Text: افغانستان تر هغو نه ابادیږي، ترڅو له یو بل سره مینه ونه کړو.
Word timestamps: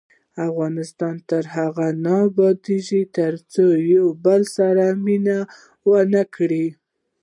افغانستان 0.47 1.15
تر 1.29 1.43
هغو 1.55 1.87
نه 2.03 2.13
ابادیږي، 2.27 3.01
ترڅو 3.17 3.65
له 3.71 3.77
یو 3.93 4.07
بل 4.25 4.41
سره 4.57 4.85
مینه 5.03 5.37
ونه 5.89 6.23
کړو. 6.35 6.65